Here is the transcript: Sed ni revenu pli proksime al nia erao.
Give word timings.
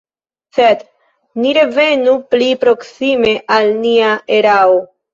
Sed 0.59 0.81
ni 1.43 1.53
revenu 1.59 2.17
pli 2.33 2.49
proksime 2.65 3.37
al 3.61 3.73
nia 3.87 4.21
erao. 4.43 4.79